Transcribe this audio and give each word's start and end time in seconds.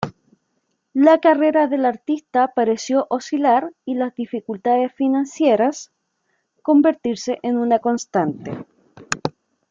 La 0.95 1.19
carrera 1.19 1.67
del 1.67 1.85
artista 1.85 2.47
pareció 2.55 3.05
oscilar 3.11 3.71
y 3.85 3.93
las 3.93 4.15
dificultades 4.15 4.91
financieras, 4.93 5.91
convertirse 6.63 7.37
en 7.43 7.57
una 7.59 7.77
constante. 7.77 8.65